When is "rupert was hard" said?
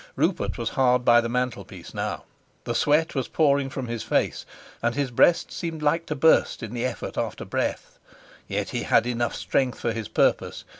0.15-1.05